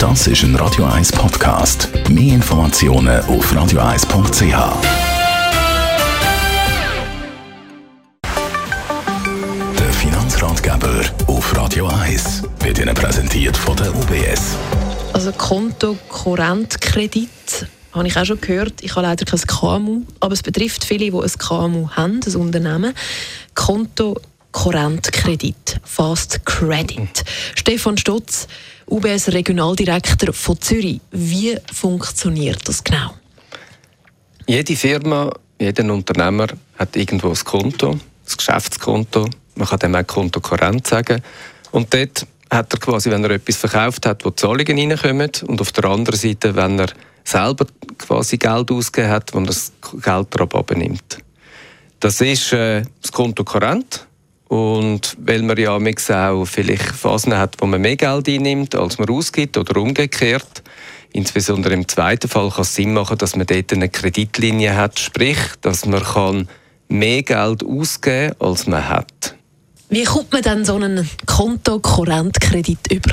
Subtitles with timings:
[0.00, 1.90] Das ist ein Radio 1 Podcast.
[2.08, 4.42] Mehr Informationen auf radio1.ch.
[9.78, 14.56] Der Finanzratgeber auf Radio 1 wird Ihnen präsentiert von der UBS.
[15.12, 18.82] Also Konto Korrentkredit habe ich auch schon gehört.
[18.82, 22.94] Ich habe leider kein KMU, aber es betrifft viele, die ein KMU haben, ein Unternehmen.
[23.54, 24.16] Konto
[24.52, 27.24] Korrentkredit, Fast Credit.
[27.54, 28.48] Stefan Stutz,
[28.88, 31.00] UBS Regionaldirektor von Zürich.
[31.12, 33.14] Wie funktioniert das genau?
[34.46, 36.48] Jede Firma, jeder Unternehmer
[36.78, 38.00] hat irgendwo ein Konto, ein
[38.36, 39.28] Geschäftskonto.
[39.54, 41.22] Man kann dem auch Konto Korrent sagen.
[41.70, 45.70] Und dort hat er quasi, wenn er etwas verkauft hat, wo Zahlungen reinkommen und auf
[45.72, 46.88] der anderen Seite, wenn er
[47.22, 47.66] selber
[47.98, 51.18] quasi Geld ausgegeben hat, wo er das Geld darauf abnimmt.
[52.00, 54.06] Das ist äh, das Konto Korrent.
[54.50, 59.08] Und weil man ja auch vielleicht Phasen hat, wo man mehr Geld einnimmt, als man
[59.08, 60.64] ausgibt oder umgekehrt,
[61.12, 65.38] insbesondere im zweiten Fall kann es Sinn machen, dass man dort eine Kreditlinie hat, sprich,
[65.60, 66.48] dass man kann
[66.88, 69.36] mehr Geld ausgeben kann, als man hat.
[69.88, 73.12] Wie kommt man dann so einen Konto-Korrentkredit über?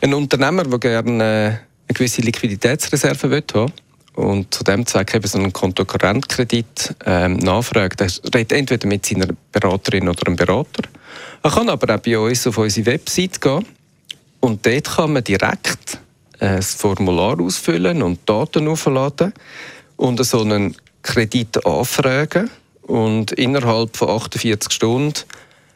[0.00, 3.66] Ein Unternehmer, der gerne eine gewisse Liquiditätsreserve will
[4.14, 9.28] und zu dem Zweck eben so einen Kontokorrentkredit ähm, nachfragt, er redet entweder mit seiner
[9.52, 10.82] Beraterin oder einem Berater.
[11.42, 13.64] Er kann aber auch bei uns auf unsere Website gehen
[14.40, 15.98] und dort kann man direkt
[16.38, 19.32] äh, das Formular ausfüllen und Daten aufladen
[19.96, 22.50] und so einen Kredit anfragen
[22.82, 25.14] und innerhalb von 48 Stunden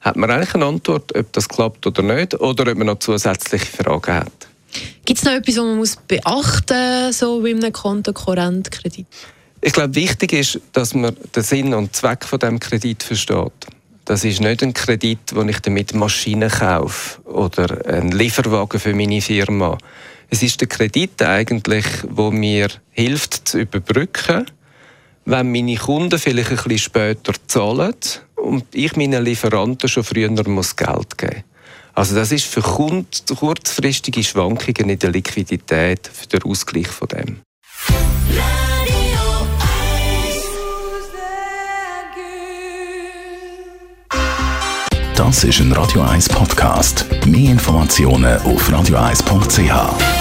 [0.00, 3.66] hat man eigentlich eine Antwort, ob das klappt oder nicht, oder ob man noch zusätzliche
[3.66, 4.49] Fragen hat.
[5.10, 9.08] Gibt es noch etwas, was man muss beachten muss, so bei einem Kontokorrentkredit?
[9.60, 13.50] Ich glaube, wichtig ist, dass man den Sinn und Zweck von dem Kredit versteht.
[14.04, 19.20] Das ist nicht ein Kredit, wo ich damit Maschinen kaufe oder einen Lieferwagen für meine
[19.20, 19.78] Firma.
[20.28, 24.46] Es ist der Kredit eigentlich, wo mir hilft zu überbrücken,
[25.24, 27.96] wenn meine Kunden vielleicht ein bisschen später zahlen
[28.36, 31.49] und ich meinen Lieferanten schon früher muss Geld geben muss.
[31.94, 37.40] Also das ist für kurzfristige Schwankungen in der Liquidität für den Ausgleich von dem.
[45.16, 47.06] Das ist ein Radio 1 Podcast.
[47.26, 50.19] Mehr Informationen auf radio1.ch.